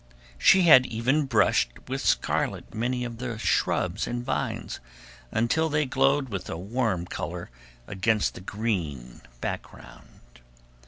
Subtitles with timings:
[0.39, 4.79] She had even brushed with scarlet many of the shrubs and vines,
[5.31, 7.51] until they glowed with a warm color
[7.87, 10.41] against the green background.